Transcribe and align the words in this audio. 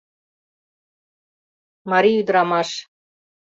Марий 1.91 2.19
ӱдырамаш... 2.21 2.69